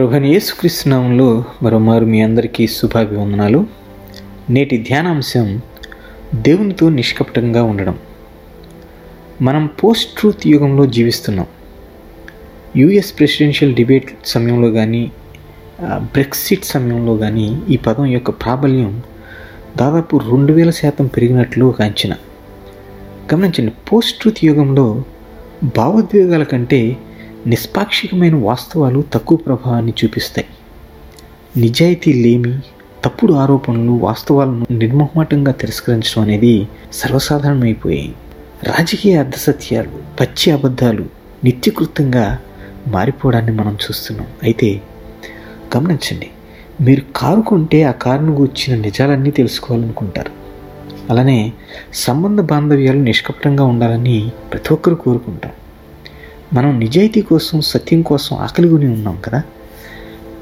[0.00, 3.66] ప్రభుని యేసుకృష్ణంలో మరోమారు మీ అందరికీ శుభాభివందనాలు.
[4.50, 5.60] నేటి ధ్యానాంశం
[6.34, 7.98] దేవునితో నిష్కపటంగా ఉండడం.
[9.42, 11.46] మనం పోస్ట్ ట్రూత్ యుగంలో జీవిస్తున్నాం.
[12.76, 15.12] యుఎస్ ప్రెసిడెన్షియల్ డిబేట్ సమయంలో కానీ
[15.82, 19.02] బ్రెక్సిట్ సమయంలో కానీ ఈ పదం యొక్క ప్రాబల్యం
[19.76, 22.16] దాదాపు రెండు వేల శాతం పెరిగినట్లు ఒక అంచనా.
[23.34, 25.04] గమనించండి పోస్ట్ ట్రూత్ యుగంలో
[25.76, 26.96] భావోద్వేగాల కంటే
[27.46, 30.48] నిష్పాక్షికమైన వాస్తవాలు తక్కువ ప్రభావాన్ని చూపిస్తాయి.
[31.56, 32.58] నిజాయితీ లేమి
[33.04, 38.14] తప్పుడు ఆరోపణలు వాస్తవాలను నిర్మోహమాటంగా తిరస్కరించడం అనేది సర్వసాధారణమైపోయాయి.
[38.62, 41.04] రాజకీయ అర్ధసత్యాలు పచ్చి అబద్ధాలు
[41.44, 42.38] నిత్యకృతంగా
[42.88, 44.26] మారిపోవడాన్ని మనం చూస్తున్నాం.
[44.42, 44.82] అయితే
[45.76, 46.30] గమనించండి
[46.80, 50.30] మీరు కారు కొంటే ఆ కారును గూర్చిన నిజాలన్నీ తెలుసుకోవాలనుకుంటారు.
[51.10, 51.52] అలానే
[51.94, 55.52] సంబంధ బాంధవ్యాలు నిష్కపటంగా ఉండాలని ప్రతి ఒక్కరు కోరుకుంటాం.
[56.52, 59.42] మనం నిజాయితీ కోసం సత్యం కోసం ఆకలిగొని ఉన్నాం కదా?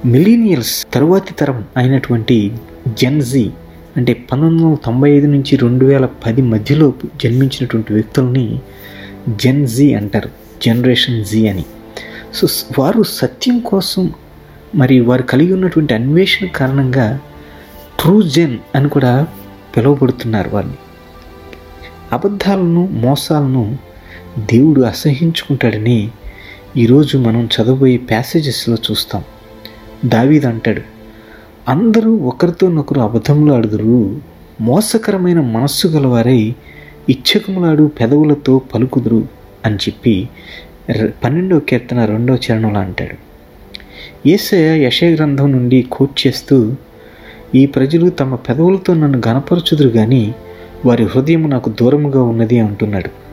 [0.04, 2.52] మిలీనియల్స్ తరువాతి తరం అయినటువంటి
[2.88, 3.50] జెన్జీ
[3.96, 6.92] అంటే పంతొమ్మిది వందల తొంభై ఐదు నుంచి రెండు వేల పది మధ్యలో
[7.24, 8.60] జన్మించినటువంటి వ్యక్తుల్ని
[9.28, 10.30] జెన్జీ అంటారు.
[10.66, 11.64] జనరేషన్ జీ అని.
[12.34, 14.12] సో వారు సత్యం కోసం
[14.74, 17.20] మరి వారు కలిగి ఉన్నటువంటి అన్వేషణ కారణంగా
[18.00, 19.26] ట్రూ జెన్ అని కూడా
[19.76, 20.74] పిలువబడుతున్నారు వారిని.
[22.12, 23.87] అబద్ధాలను మోసాలను
[24.38, 26.10] దేవుడు అసహించుకుంటాడని
[26.76, 29.22] ఈరోజు మనం చదవబోయే ప్యాసేజెస్లో చూస్తాం.
[30.04, 30.80] దావీద్ అంటాడు
[31.68, 34.20] అందరూ ఒకరితోనొకరు అబద్ధములు ఆడుదురు.
[34.60, 36.54] మోసకరమైన మనస్సు గలవారై
[37.08, 39.28] ఇచ్చకములాడు పెదవులతో పలుకుదురు
[39.66, 40.28] అని చెప్పి
[41.24, 43.16] పన్నెండో కీర్తన రెండో చరణంలో అంటాడు.
[44.28, 46.72] ఏసయ యశయ గ్రంథం నుండి కోట్ చేస్తూ
[47.54, 50.34] ఈ ప్రజలు తమ పెదవులతో నన్ను గనపరచుదురు కానీ
[50.86, 53.27] వారి హృదయం నాకు దూరముగా ఉన్నది అంటున్నాడు.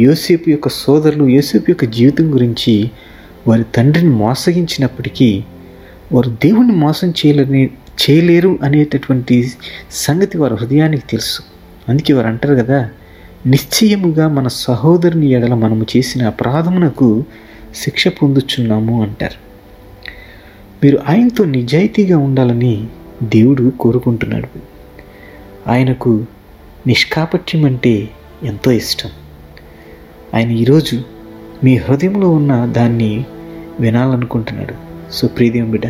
[0.00, 2.90] యోసేపు యొక్క సోదరులు యోసేపు యొక్క జీవితం గురించి
[3.48, 5.44] వారి తండ్రిని మోసగించినప్పటికీ
[6.12, 7.70] వారు దేవుణ్ణి మోసం చేయలేని
[8.00, 9.52] చేయలేరు అనేటటువంటి
[9.90, 11.42] సంగతి వారి హృదయానికి తెలుసు.
[11.88, 12.90] అందుకే వారు అంటారు కదా
[13.46, 17.24] నిశ్చయముగా మన సహోదరుని ఎడల మనము చేసిన అపరాధమునకు
[17.76, 19.50] శిక్ష పొందుచున్నాము అంటారు.
[20.84, 22.86] మీరు ఆయనతో నిజాయితీగా ఉండాలని
[23.22, 24.48] దేవుడు కోరుకుంటున్నాడు.
[25.68, 26.24] ఆయనకు
[26.86, 28.08] నిష్కాపట్యం అంటే
[28.42, 29.10] ఎంతో ఇష్టం.
[30.34, 31.02] ఆయన ఈరోజు
[31.64, 33.24] మీ హృదయంలో ఉన్న దాన్ని
[33.80, 34.74] వినాలనుకుంటున్నాడు.
[35.12, 35.28] సో
[35.64, 35.86] బిడ్డ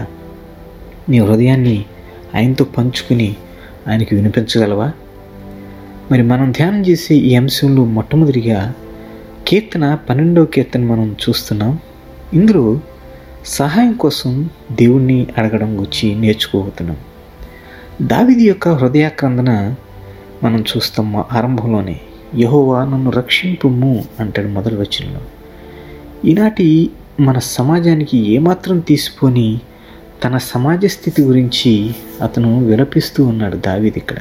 [1.09, 1.85] నీ హృదయాన్ని
[2.35, 3.37] ఆయనతో పంచుకుని
[3.89, 4.93] ఆయనకి వినిపించగలవా?
[6.13, 8.75] మరి మనం ధ్యానం చేసే ఈ అంశంలో మొట్టమొదటిగా
[9.49, 11.79] కీర్తన పన్నెండవ కీర్తన మనం చూస్తున్నాం.
[12.35, 12.81] ఇందులో
[13.47, 16.97] సహాయం కోసం దేవుణ్ణి అడగడం గురించి నేర్చుకోబోతున్నాం.
[18.03, 19.75] దావిది యొక్క హృదయాక్రందన
[20.43, 22.01] మనం చూస్తాం ఆరంభంలోనే.
[22.39, 25.21] యహోవా నన్ను రక్షింపుము అంటాడు మొదలు వచనంలో.
[26.25, 29.61] ఈనాటి మన సమాజానికి ఏమాత్రం తీసుకొని
[30.25, 34.17] తన సమాజ స్థితి గురించి అతను విలపిస్తూ ఉన్నాడు దావీది ఇక్కడ.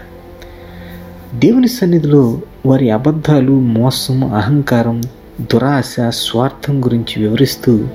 [1.35, 5.01] దేవుని సన్నిధిలో వారి అబద్ధాలు మోసం అహంకారం
[5.41, 7.87] దురాశ స్వార్థం గురించి వివరిస్తూ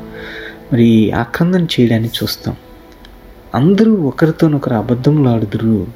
[0.73, 2.57] మరి ఆక్రందన చేయడాన్ని చూస్తాం.
[3.55, 5.87] అందరూ ఒకరితోనొకరు అబద్ధంలాడుదురు ఆడుదురు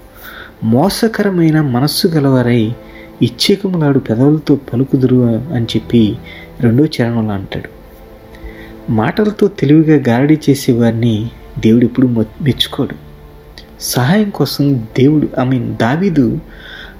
[0.65, 2.73] మోసకరమైన మనస్సు గలవారై
[3.23, 5.17] ఇచ్చేకములాడు పెదవులతో పలుకుదురు
[5.55, 6.19] అని చెప్పి
[6.61, 7.69] రెండో చరణంలో అంటాడు.
[8.93, 12.95] మాటలతో తెలివిగా గారడీ చేసే వారిని దేవుడు ఎప్పుడు మెచ్చుకోడు.
[13.81, 16.39] సహాయం కోసం దేవుడు ఐ మీన్ దావీదు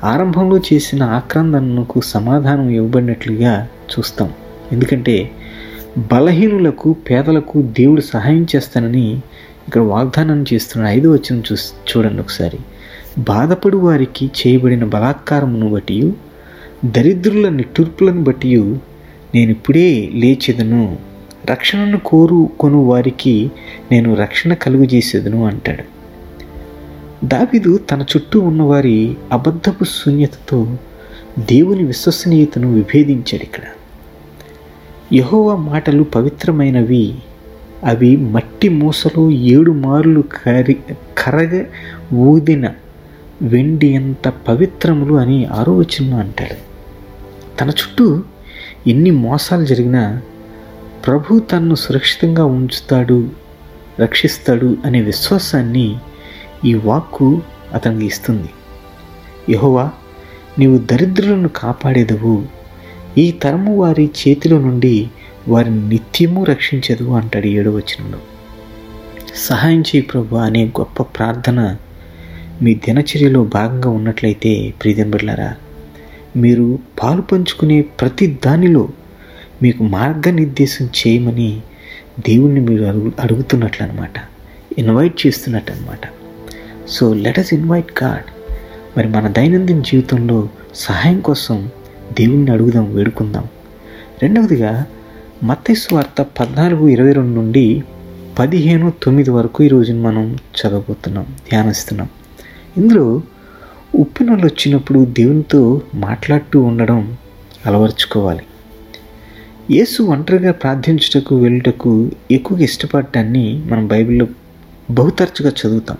[0.05, 3.69] ఆరంభంలో చేసిన ఆక్రందనకు సమాధానం ఇవ్వబడినట్లుగా
[3.99, 4.33] చూస్తాం.
[4.73, 5.31] ఎందుకంటే
[6.13, 9.15] బలహీనులకు పేదలకు దేవుడు సహాయం చేస్తానని
[9.69, 12.59] ఇక్కడ వాగ్దానం చేస్తున్న ఐదో వచ్చిన చూ చూడండి ఒకసారి.
[13.19, 16.13] బాధపడు వారికి చేయబడిన బలాత్కారమును బట్టి
[16.85, 18.57] దరిద్రుల నిట్టూర్పులను బట్టి
[19.35, 20.99] నేను ఇప్పుడే లేచెదను.
[21.51, 23.51] రక్షణను కోరుకొను వారికి
[23.93, 25.85] నేను రక్షణ కలుగు చేసేదను అంటాడు.
[27.27, 30.77] దావిదు తన చుట్టూ ఉన్నవారి అబద్ధపు శూన్యతతో
[31.39, 33.63] దేవుని విశ్వసనీయతను విభేదించాడు ఇక్కడ.
[35.15, 37.15] యహోవా మాటలు పవిత్రమైనవి
[37.85, 40.77] అవి మట్టి మూసలో ఏడు మార్లు కరి
[41.19, 41.65] కరగ
[42.15, 42.71] ఊదిన
[43.43, 46.55] వెండి ఎంత పవిత్రములు అని ఆరో వచనంలో అంటాడు.
[47.59, 48.23] తన చుట్టూ
[48.87, 50.23] ఎన్ని మోసాలు జరిగినా
[51.07, 53.29] ప్రభు తన్ను సురక్షితంగా ఉంచుతాడు
[54.01, 55.97] రక్షిస్తాడు అనే విశ్వాసాన్ని
[56.65, 57.43] ఈ వాక్కు
[57.73, 58.49] అతనికి ఇస్తుంది.
[59.53, 59.91] యహోవా
[60.59, 62.47] నీవు దరిద్రులను కాపాడేదవు.
[63.19, 65.11] ఈ తరము వారి చేతిలో నుండి
[65.49, 68.19] వారిని నిత్యము రక్షించదు అంటాడు ఏడవచనంలో.
[69.37, 71.77] సహాయం చేయి ప్రభు అనే గొప్ప ప్రార్థన
[72.63, 75.55] మీ దినచర్యలో భాగంగా ఉన్నట్లయితే ప్రియదంబర్లారా
[76.37, 78.89] మీరు పాలు పంచుకునే ప్రతి దానిలో
[79.63, 81.61] మీకు మార్గనిర్దేశం చేయమని
[82.21, 84.11] దేవుణ్ణి మీరు అడుగు అడుగుతున్నట్లు అనమాట
[84.79, 86.01] ఇన్వైట్ చేస్తున్నట్టు అనమాట
[86.89, 88.25] so let us invite god
[88.99, 91.71] మరి మన దైనందిన జీవితంలో సహాయం కోసం
[92.13, 93.45] దేవుణ్ణి అడుగుదాం వేడుకుందాం.
[94.23, 94.87] రెండవదిగా
[95.45, 97.83] మత్స్సు వార్త పద్నాలుగు ఇరవై రెండు నుండి
[98.39, 102.09] పదిహేను తొమ్మిది వరకు ఈరోజు మనం చదవబోతున్నాం ధ్యానిస్తున్నాం.
[102.79, 103.23] ఇందులో
[103.95, 107.17] ఉప్పినలు వచ్చినప్పుడు దేవునితో మాట్లాడుతూ ఉండడం
[107.67, 108.43] అలవర్చుకోవాలి.
[109.71, 114.27] యేసు ఒంటరిగా ప్రార్థించుటకు వెళ్ళుటకు ఎక్కువగా ఇష్టపడటాన్ని మనం బైబిల్లో
[114.91, 115.97] బహుతరచుగా చదువుతాం.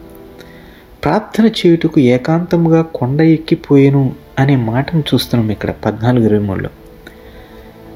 [1.05, 6.69] ప్రార్థన చేయుటకు ఏకాంతముగా కొండ ఎక్కిపోయేను అనే మాటను చూస్తున్నాం ఇక్కడ పద్నాలుగు ఇరవై మూడులో.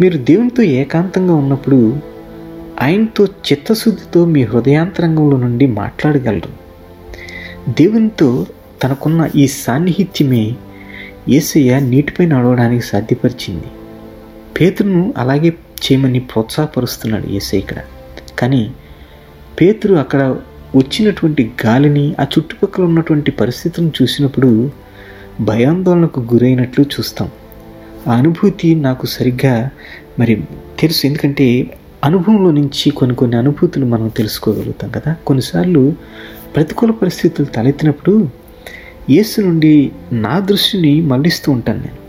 [0.00, 1.99] మీరు దేవునితో ఏకాంతంగా ఉన్నప్పుడు
[2.82, 6.62] ఆయనతో చిత్తశుద్ధితో మీ హృదయాంతరంగంలో నుండి మాట్లాడగలరు.
[7.69, 8.46] దేవునితో
[8.82, 10.55] తనకున్న ఈ సాన్నిహిత్యమే
[11.29, 13.64] ఏసయ్య నీటిపై నడవడానికి సాధ్యపరిచింది.
[14.61, 17.76] పేతురును అలాగే చేయమని ప్రోత్సాహపరుస్తున్నాడు ఏసై ఇక్కడ.
[18.38, 18.73] కానీ
[19.61, 20.37] పేతురు అక్కడ
[20.76, 24.70] వచ్చినటువంటి గాలిని ఆ చుట్టుపక్కల ఉన్నటువంటి పరిస్థితులను చూసినప్పుడు
[25.40, 27.31] భయాందోళనకు గురైనట్లు చూస్తాం.
[28.08, 29.70] ఆ అనుభూతి నాకు సరిగ్గా
[30.19, 30.44] మరి
[30.79, 31.06] తెలుసు.
[31.06, 35.17] ఎందుకంటే అనుభవంలో నుంచి కొన్ని కొన్ని అనుభూతులు మనం తెలుసుకోగలుగుతాం కదా.
[35.26, 35.94] కొన్నిసార్లు
[36.56, 38.42] ప్రతికూల పరిస్థితులు తలెత్తినప్పుడు
[39.11, 42.03] యేసు నుండి నా దృష్టిని మళ్ళిస్తూ ఉంటాను నేను.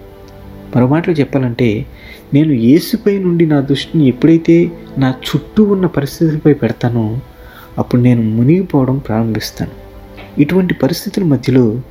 [0.75, 1.85] మరో మాటలు చెప్పాలంటే
[2.33, 7.19] నేను యేసుపై నుండి నా దృష్టిని ఎప్పుడైతే నా చుట్టూ ఉన్న పరిస్థితులపై పెడతానో
[7.77, 9.71] అప్పుడు నేను మునిగిపోవడం ప్రారంభిస్తాను.
[10.41, 11.81] ఇటువంటి పరిస్థితుల మధ్యలో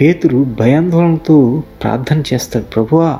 [0.00, 2.64] పేతురు భయాందోళనతో ప్రార్థన చేస్తాడు.
[2.64, 3.18] ప్రభువా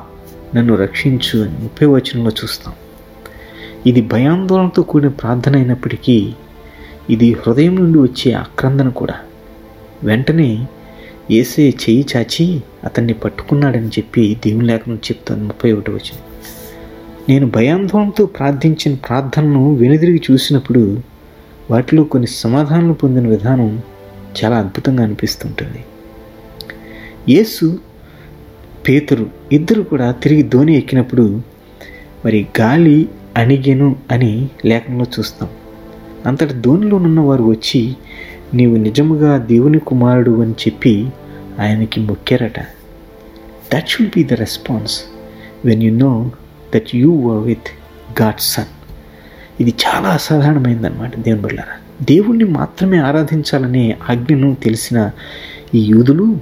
[0.55, 2.73] నన్ను రక్షించు అని ముప్పై వచనంలో చూస్తాం.
[3.85, 6.33] ఇది భయాందోళనతో కూడిన ప్రార్థన అయినప్పటికీ
[7.09, 9.13] ఇది హృదయం నుండి వచ్చే ఆక్రందన కూడా.
[10.03, 10.67] వెంటనే
[11.31, 16.17] ఏసే చేయి చాచి అతన్ని పట్టుకున్నాడని చెప్పి దేవుని లేఖనం చెప్తాను ముప్పై ఒకటి వచ్చిన
[17.29, 21.01] నేను భయాందోళనతో ప్రార్థించిన ప్రార్థనను వెనుదిరిగి చూసినప్పుడు
[21.71, 23.81] వాటిలో కొన్ని సమాధానాలు పొందిన విధానం
[24.43, 25.85] చాలా అద్భుతంగా అనిపిస్తుంటుంది.
[27.29, 27.79] యేసు
[28.87, 31.41] పేతురు ఇద్దరు కూడా తిరిగి ధోని ఎక్కినప్పుడు
[32.25, 35.49] మరి గాలి అణిగెను అని లేఖనంలో చూస్తాం.
[36.25, 37.95] అంతటి ధోనిలో ఉన్న వారు వచ్చి
[38.53, 41.07] నీవు నిజముగా దేవుని కుమారుడు అని చెప్పి
[41.59, 42.59] ఆయనకి మొక్కారట.
[43.73, 45.01] That should be the response
[45.65, 46.31] when you know
[46.75, 47.69] that you were with
[48.21, 48.71] God son
[49.61, 55.11] ఇది చాలా అసాధారణమైందన్నమాట దేవుని బిళ్ళారా దేవుణ్ణి మాత్రమే ఆరాధించాలనే ఆజ్ఞను తెలిసిన
[55.75, 56.37] ఈ యూదులు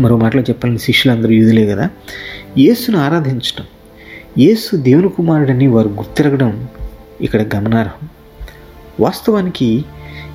[0.00, 1.90] మరో మాటలో చెప్పాలని శిష్యులందరూ యూదులే కదా
[2.58, 3.64] యేసును ఆరాధించడం
[4.38, 6.68] యేసు దేవుని కుమారుడని వారు గుర్తిరగడం
[7.20, 8.08] ఇక్కడ గమనార్హం.
[9.00, 9.84] వాస్తవానికి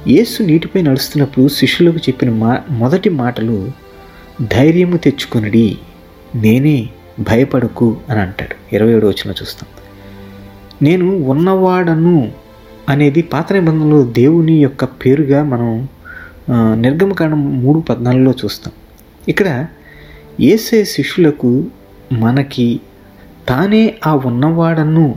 [0.07, 3.71] యేసు నీటిపై నడుస్తున్నప్పుడు శిష్యులకు చెప్పిన మా మొదటి మాటలు
[4.41, 5.77] ధైర్యము తెచ్చుకొనిడి
[6.35, 8.75] నేనే భయపడకు అని అంటాడు.
[8.75, 9.69] ఇరవై ఏడు వచ్చిన చూస్తాం.
[10.81, 12.31] నేను ఉన్నవాడను
[12.89, 15.87] అనేది పాత నిబంధనలో దేవుని యొక్క పేరుగా మనం
[16.81, 18.73] నిర్గమకాండం మూడు పద్నాలుగులో చూస్తాం.
[19.29, 19.65] ఇక్కడ
[20.39, 21.65] ఏసే శిష్యులకు
[22.13, 22.79] మనకి
[23.49, 25.15] తానే ఆ ఉన్నవాడను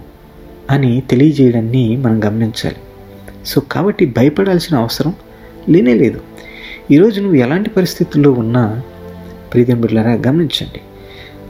[0.71, 2.77] అని తెలియజేయడాన్ని మనం గమనించాలి.
[3.47, 5.15] సో కాబట్టి భయపడాల్సిన అవసరం
[5.69, 6.21] లేనే లేదు.
[6.91, 8.83] ఈరోజు నువ్వు ఎలాంటి పరిస్థితుల్లో ఉన్నా
[9.55, 10.81] ప్రీతం బిడ్డలారా గమనించండి.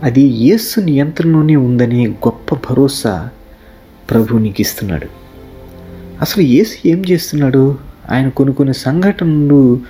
[0.03, 3.29] అది యేసు నియంత్రణలోనే ఉందనే గొప్ప భరోసా
[4.11, 5.07] ప్రభు నీకు ఇస్తున్నాడు.
[6.21, 7.79] అసలు యేసు ఏం చేస్తున్నాడు?
[8.11, 9.81] ఆయన కొన్ని కొన్ని సంఘటనలు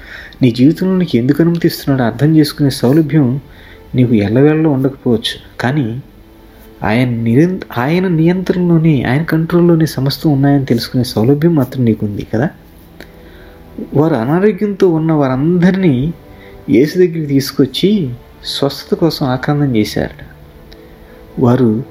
[0.42, 3.40] నీ జీవితంలో నీకు ఎందుకు అనుమతిస్తున్నాడో అర్థం చేసుకునే సౌలభ్యం
[3.94, 5.60] నీకు ఎల్లవేళలో ఉండకపోవచ్చు.
[5.60, 6.02] కానీ
[6.84, 12.48] ఆయన నిరం ఆయన నియంత్రణలోనే ఆయన కంట్రోల్లోనే సమస్తం ఉన్నాయని తెలుసుకునే సౌలభ్యం మాత్రం నీకుంది కదా?
[13.94, 16.12] వారు అనారోగ్యంతో ఉన్న వారందరినీ
[16.70, 20.26] యేసు దగ్గరికి తీసుకొచ్చి స్వస్థత కోసం ఆక్రందం చేశారట.
[21.38, 21.84] వారు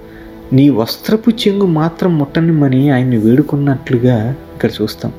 [0.53, 5.13] నీ వస్త్రపు చెంగు మాత్రం ముట్టనిమ్మని ఆయన్ని వేడుకున్నట్లుగా ఇక్కడ చూస్తాం.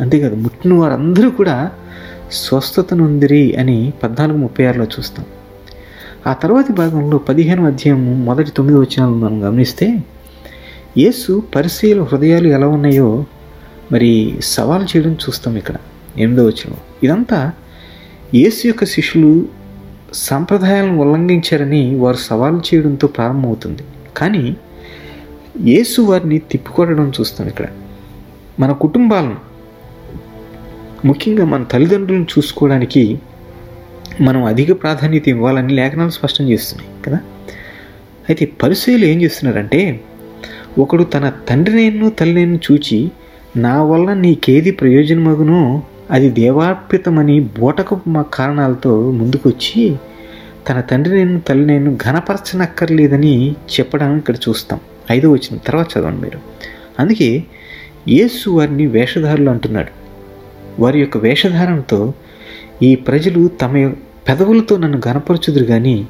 [0.00, 1.70] అంతేకాదు ముట్టిన వారందరూ కూడా
[2.32, 5.26] స్వస్థత నొందిరి అని పద్నాలుగు ముప్పై ఆరులో చూస్తాం.
[6.26, 9.98] ఆ తర్వాతి భాగంలో పదిహేను అధ్యాయము మొదటి తొమ్మిది వచనాలను మనం గమనిస్తే
[10.98, 13.24] యేసు పరిశీల హృదయాలు ఎలా ఉన్నాయో
[13.92, 15.74] మరి సవాల్ చేయడం చూస్తాం ఇక్కడ
[16.16, 17.52] ఎనిమిదో వచనం ఇదంతా
[18.34, 19.48] యేసు యొక్క శిష్యులు
[20.14, 23.82] సాంప్రదాయాలను ఉల్లంఘించారని వారు సవాల్ చేయడంతో ప్రారంభమవుతుంది.
[24.16, 24.56] కానీ
[25.60, 27.66] యేసు వారిని తిప్పికొట్టడం చూస్తాం ఇక్కడ.
[28.60, 29.36] మన కుటుంబాలను
[31.04, 33.18] ముఖ్యంగా మన తల్లిదండ్రులను చూసుకోవడానికి
[34.20, 37.18] మనం అధిక ప్రాధాన్యత ఇవ్వాలని లేఖనాలు స్పష్టం చేస్తున్నాయి కదా?
[38.28, 40.00] అయితే పరిశీలు ఏం చేస్తున్నారంటే
[40.78, 43.10] ఒకడు తన తండ్రినేను తల్లినేను చూచి
[43.56, 49.96] నా వల్ల నీకేది ప్రయోజనమగునో అది దేవార్పితమని బోటకు మా కారణాలతో ముందుకొచ్చి
[50.68, 54.80] తన తండ్రి నేను తల్లి నేను ఘనపరచనక్కర్లేదని చెప్పడానికి ఇక్కడ చూస్తాం.
[55.10, 56.38] ఐదో వచ్చిన తర్వాత చదవండి మీరు.
[56.98, 57.44] అందుకే
[58.08, 60.02] యేసు వారిని వేషధారులు అంటున్నాడు.
[60.82, 62.14] వారి యొక్క వేషధారణతో
[62.82, 63.94] ఈ ప్రజలు తమ
[64.28, 66.06] పెదవులతో నన్ను గనపరచుదురు కానీ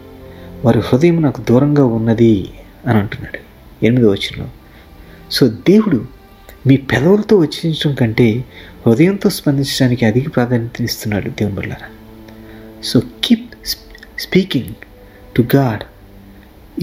[0.65, 2.49] వారి హృదయం నాకు దూరంగా ఉన్నది
[2.87, 3.39] అని అంటున్నాడు.
[3.85, 4.49] ఎనిమిదో వచనంలో
[5.31, 6.05] సో దేవుడు
[6.67, 8.45] మీ పెదవులతో వచ్చించడం కంటే
[8.87, 11.87] హృదయంతో స్పందించడానికి అధిక ప్రాధాన్యత ఇస్తున్నాడు దేవుని బిళ్ళారా
[12.85, 13.55] so keep
[14.19, 14.75] speaking
[15.37, 15.83] to God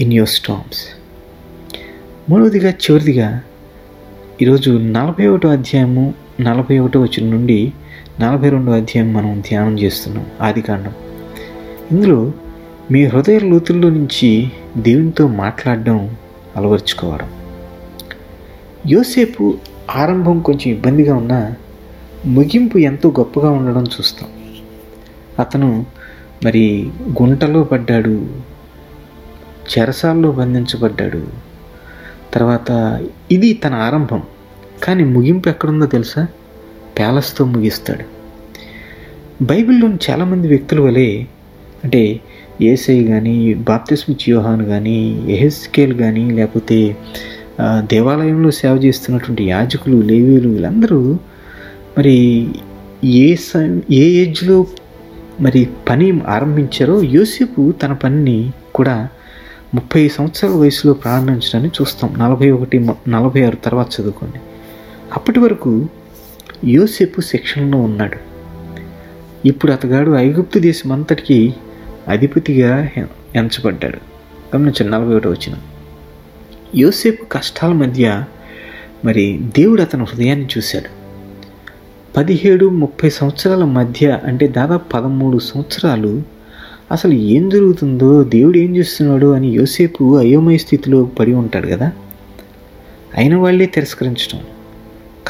[0.02, 0.82] in your storms.
[2.30, 3.42] మూడవదిగా చివరిదిగా
[4.42, 7.72] ఈరోజు నలభై ఒకటో అధ్యాయము నలభై ఒకటో వచ్చిన నుండి
[8.20, 10.26] నలభై రెండో అధ్యాయం మనం ధ్యానం చేస్తున్నాం.
[10.40, 10.92] ఆదికాండం
[11.92, 12.32] ఇందులో
[12.90, 16.16] మీ హృదయ లోతుల్లో నుంచి దేవునితో మాట్లాడడం
[16.56, 17.28] అలవర్చుకోవడం.
[18.86, 19.58] యోసేపు
[19.96, 21.54] ఆరంభం కొంచెం ఇబ్బందిగా ఉన్నా
[22.26, 24.28] ముగింపు ఎంతో గొప్పగా ఉండడం చూస్తాం.
[25.38, 25.86] అతను
[26.44, 26.90] మరి
[27.22, 28.26] గుంటలో పడ్డాడు
[29.78, 31.26] చెరసాల్లో బంధించబడ్డాడు.
[32.34, 33.00] తర్వాత
[33.30, 34.22] ఇది తన ఆరంభం.
[34.82, 36.26] కానీ ముగింపు ఎక్కడుందో తెలుసా?
[37.00, 38.06] ప్యాలెస్తో ముగిస్తాడు.
[39.50, 41.08] బైబిల్లోని చాలామంది వ్యక్తుల వలె
[41.84, 42.02] అంటే
[42.62, 43.36] ఏసై కానీ
[43.68, 46.78] బాప్తిస్మిచ్ యోహాన్ కానీ ఎహెస్కేల్ కానీ లేకపోతే
[47.92, 51.00] దేవాలయంలో సేవ చేస్తున్నటువంటి యాజకులు లేవీలు వీళ్ళందరూ
[51.98, 52.16] మరి
[53.20, 54.56] ఏ స ఏ ఏజ్లో
[55.40, 58.38] మరి పని ఆరంభించారో యోసేపు తన పనిని
[58.74, 58.96] కూడా
[59.74, 62.10] ముప్పై సంవత్సరాల వయసులో ప్రారంభించడాన్ని చూస్తాం.
[62.18, 62.78] నలభై ఒకటి
[63.08, 64.40] నలభై ఆరు తర్వాత చదువుకోండి.
[65.16, 65.72] అప్పటి వరకు
[66.64, 68.16] యోసేపు శిక్షణలో ఉన్నాడు.
[69.48, 71.54] ఇప్పుడు అతగాడు ఐగుప్తు దేశం అంతటికి
[72.08, 72.88] అధిపతిగా
[73.36, 73.98] ఎంచబడ్డాడు.
[74.56, 75.56] గమనించిన నలభై ఒకటి వచ్చిన
[76.76, 78.24] యోసేపు కష్టాల మధ్య
[79.04, 81.00] మరి దేవుడు అతని హృదయాన్ని చూశాడు.
[82.16, 86.22] పదిహేడు ముప్పై సంవత్సరాల మధ్య అంటే దాదాపు పదమూడు సంవత్సరాలు
[86.92, 91.92] అసలు ఏం జరుగుతుందో దేవుడు ఏం చేస్తున్నాడు అని యోసేపు అయోమయ స్థితిలో పడి ఉంటాడు కదా.
[93.16, 94.40] అయిన వాళ్ళే తిరస్కరించడం.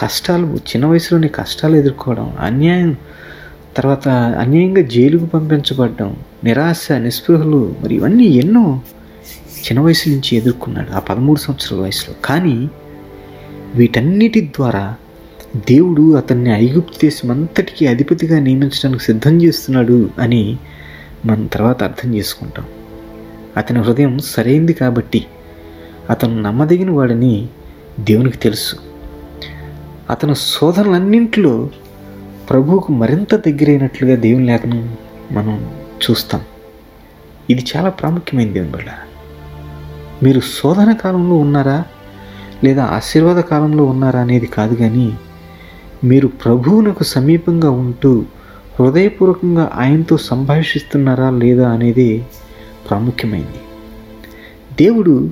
[0.00, 2.96] కష్టాలు చిన్న వయసులోనే కష్టాలు ఎదుర్కోవడం అన్యాయం
[3.76, 8.80] తర్వాత అన్యాయంగా జైలుకు పంపించబడడం నిరాశ నిస్పృహలు మరి ఇవన్నీ ఎన్నో
[9.60, 12.14] చిన్న వయసు నుంచి ఎదుర్కొన్నాడు ఆ పదమూడు సంవత్సరాల వయసులో.
[12.24, 12.70] కానీ
[13.74, 14.94] వీటన్నిటి ద్వారా
[15.56, 20.58] దేవుడు అతన్ని ఐగుప్తు దేశం అంతటికీ అధిపతిగా నియమించడానికి సిద్ధం చేస్తున్నాడు అని
[21.26, 22.64] మనం తర్వాత అర్థం చేసుకుంటాం.
[23.56, 25.26] అతని హృదయం సరైంది కాబట్టి
[26.10, 27.48] అతను నమ్మదగిన వాడని
[28.00, 28.89] దేవునికి తెలుసు.
[30.10, 31.70] అతను శోధనలన్నింటిలో
[32.50, 34.96] ప్రభువుకు మరింత దగ్గరైనట్లుగా దేవుని లేఖనం
[35.32, 36.40] మనం చూస్తాం.
[37.50, 38.86] ఇది చాలా ప్రాముఖ్యమైన దేవుని బిడ్డ.
[40.22, 41.84] మీరు శోధన కాలంలో ఉన్నారా?
[42.64, 45.12] లేదా ఆశీర్వాద కాలంలో ఉన్నారా అనేది కాదు కానీ
[46.04, 48.24] మీరు ప్రభువునకు సమీపంగా ఉంటూ
[48.80, 52.26] హృదయపూర్వకంగా ఆయనతో సంభాషిస్తున్నారా లేదా అనేది
[52.88, 53.60] ప్రాముఖ్యమైంది
[54.80, 55.30] దేవుడు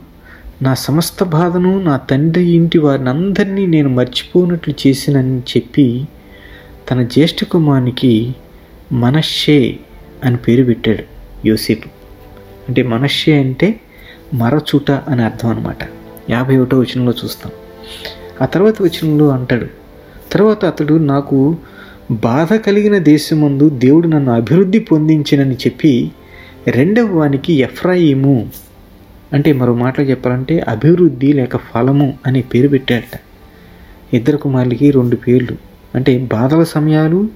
[0.63, 6.05] నా సమస్త బాధను నా తండ్రి ఇంటి వారిని అందరినీ నేను మర్చిపోనట్లు చేసినని చెప్పి
[6.91, 8.35] తన జ్యేష్ఠ కుమారునికి
[8.93, 9.79] మనషే
[10.25, 11.03] అని పేరు పెట్టాడు
[11.47, 11.89] యోసేపు.
[12.69, 13.81] అంటే మనషే అంటే
[14.35, 15.77] మరచుట అని అర్థం అనమాట
[16.31, 17.53] యాభై ఒకటో వచనంలో చూస్తాం.
[18.43, 19.67] ఆ తర్వాత వచనంలో అంటాడు
[20.33, 21.57] తర్వాత అతడు నాకు
[22.11, 26.11] బాధ కలిగిన దేశమందు దేవుడు నన్ను అభివృద్ధి పొందించినని చెప్పి
[26.67, 28.49] రెండవ వానికి ఎఫ్రాయిము
[29.33, 33.21] అంటే మరో మాటలో చెప్పాలంటే అభివృద్ధి లేక ఫలము అనే పేరు పెట్టాడట
[34.15, 35.57] ఇద్దరు కుమారులకి రెండు పేర్లు.
[35.95, 37.29] అంటే బాధల సమయాలు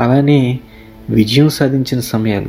[0.00, 0.60] అలానే
[1.10, 2.48] విజయం సాధించిన సమయాలు.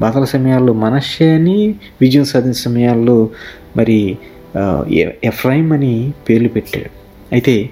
[0.00, 3.30] బాధల సమయాల్లో మనషే అని విజయం సాధించిన సమయాల్లో
[3.76, 4.18] మరి
[4.56, 6.90] ఆ, ఎ- అని పేర్లు పెట్టాడు.
[7.32, 7.70] అయితే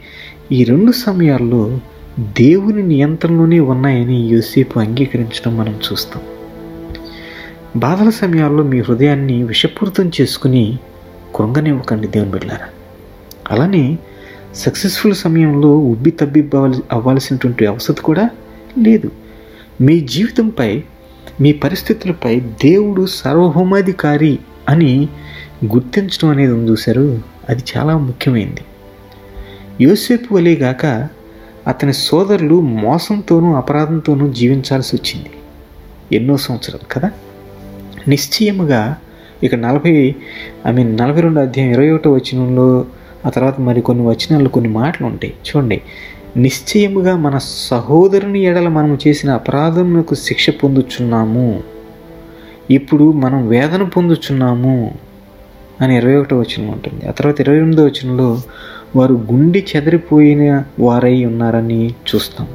[0.52, 1.78] ఈ రెండు సమయాల్లో
[2.18, 6.22] దేవుని నియంత్రణలోనే ఉన్నాయని యోసేపు అంగీకరించడం మనం చూస్తాం.
[7.76, 10.78] బాధల సమయాల్లో మీ హృదయాన్ని విషపూరితం చేసుకుని
[11.34, 12.66] కృంగనివ్వకండి దేవుని బిడ్డారా.
[13.50, 13.98] అలానే
[14.54, 16.50] సక్సెస్ఫుల్ సమయంలో ఉబ్బి తబ్బి
[16.92, 18.30] అవ్వాల్సినటువంటి అవసరం కూడా
[18.78, 19.10] లేదు.
[19.80, 20.82] మీ జీవితంపై
[21.40, 25.08] మీ పరిస్థితులపై దేవుడు సార్వభౌమాధికారి అని
[25.64, 27.22] గుర్తించడం అనేది ఉంది చూశారు.
[27.48, 28.64] అది చాలా ముఖ్యమైనది
[29.84, 31.08] యోసేపు వలేగాక
[31.66, 35.30] అతని సోదరులు మోసంతోనూ అపరాధంతోనూ జీవించాల్సి వచ్చింది.
[36.16, 37.10] ఎన్నో సంవత్సరాలు కదా?
[38.08, 38.96] నిశ్చయముగా
[39.42, 40.14] ఇక నలభై
[40.66, 42.84] ఐ మీన్ నలభై రెండు అధ్యాయం ఇరవై ఒకటో వచనంలో
[43.26, 45.34] ఆ తర్వాత మరి కొన్ని వచనాల్లో కొన్ని మాటలు ఉంటాయి.
[45.48, 45.80] చూడండి.
[46.36, 47.38] నిశ్చయముగా మన
[47.68, 51.62] సహోదరుని ఎడల మనం చేసిన అపరాధములకు శిక్ష పొందుచున్నాము.
[52.70, 54.94] ఇప్పుడు మనం వేదన పొందుచున్నాము
[55.80, 57.08] అని ఇరవై ఒకటో వచనం ఉంటుంది.
[57.08, 58.42] ఆ తర్వాత ఇరవై ఎనిమిదో వచనంలో
[58.96, 62.48] వారు గుండె చెదిరిపోయిన వారై ఉన్నారని చూస్తాం.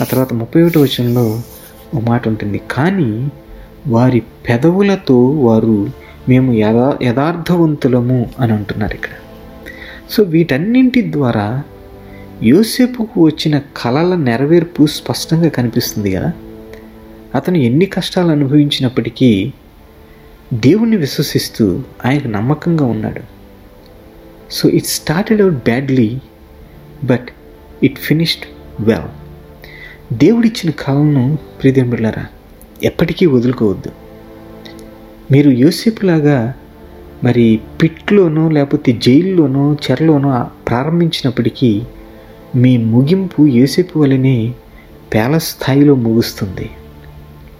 [0.00, 1.40] ఆ తర్వాత ముప్పై ఒకటో వచనంలో
[1.94, 2.60] ఒక మాట ఉంటుంది.
[2.70, 3.30] కానీ
[3.86, 5.90] వారి పెదవులతో వారు
[6.28, 9.10] మేము యథా యథార్థవంతులము అని అంటున్నారు ఇక్కడ.
[10.10, 11.62] సో వీటన్నింటి ద్వారా
[12.42, 16.32] యోసేపుకు వచ్చిన కళల నెరవేర్పు స్పష్టంగా కనిపిస్తుంది కదా.
[17.34, 19.52] అతను ఎన్ని కష్టాలు అనుభవించినప్పటికీ
[20.54, 23.20] దేవుణ్ణి విశ్వసిస్తూ ఆయనకు నమ్మకంగా ఉన్నాడు.
[24.50, 26.18] So it started out badly
[27.04, 27.28] but
[27.82, 28.44] it finished
[28.82, 29.08] well
[30.18, 32.26] దేవుడిచ్చిన కళను ప్రియదేవులారా
[32.82, 33.90] ఎప్పటికీ వదులుకోవద్దు.
[35.30, 36.54] మీరు యోసేపులాగా
[37.24, 41.82] మరి పిట్లోనో లేకపోతే జైల్లోనో చెరలోనో ప్రారంభించినప్పటికీ
[42.56, 44.54] మీ ముగింపు యూసెఫ్ వలనే
[45.14, 46.70] పేల స్థాయిలో ముగుస్తుంది.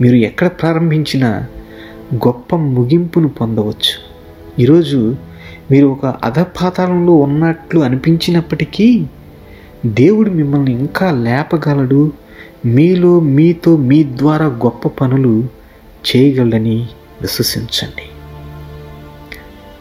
[0.00, 1.46] మీరు ఎక్కడ ప్రారంభించినా
[2.14, 4.10] గొప్ప ముగింపును పొందవచ్చు.
[4.58, 5.16] ఈరోజు
[5.70, 9.06] మీరు ఒక అధపాతాళంలో ఉన్నట్లు అనిపించినప్పటికీ
[9.86, 12.12] దేవుడు మిమ్మల్ని ఇంకా లేపగలడు
[12.64, 15.48] మీలో మీతో మీ ద్వారా గొప్ప పనులు
[16.06, 16.88] చేయగలని
[17.20, 18.02] విశ్వసించండి.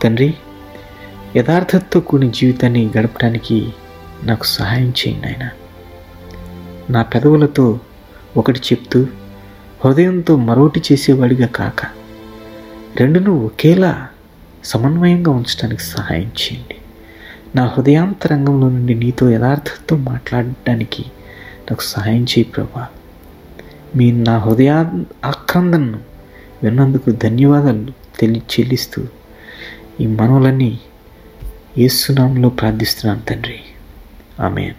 [0.03, 0.33] తండ్రి
[1.35, 3.69] యథార్థతతో కూడిన జీవితాన్ని గడపడానికి
[4.23, 5.49] నాకు సహాయం చేయండి ఆయన
[6.89, 7.79] నా పెదవులతో
[8.37, 9.07] ఒకటి చెప్తూ
[9.85, 11.85] హృదయంతో మరొకటి చేసేవాడిగా కాక
[12.95, 14.07] రెండును ఒకేలా
[14.63, 16.75] సమన్వయంగా ఉంచడానికి సహాయం చేయండి.
[17.55, 21.05] నా హృదయాంతరంగంలో నుండి నీతో యథార్థతతో మాట్లాడడానికి
[21.69, 22.87] నాకు సహాయం చేయి ప్రభా.
[23.95, 25.99] మీ నా హృదయా ఆక్రందనను
[26.63, 29.07] విన్నందుకు ధన్యవాదాలు తెలి చెల్లిస్తూ
[30.01, 30.79] ఈ మనవులన్నీ
[31.77, 33.59] ఏసునాంలో ప్రార్థిస్తున్నాను తండ్రి.
[34.39, 34.73] ఆమె